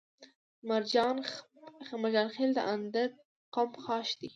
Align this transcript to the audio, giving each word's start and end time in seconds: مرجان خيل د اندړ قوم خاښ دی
مرجان 2.05 2.27
خيل 2.35 2.51
د 2.55 2.59
اندړ 2.73 3.09
قوم 3.55 3.71
خاښ 3.85 4.07
دی 4.19 4.29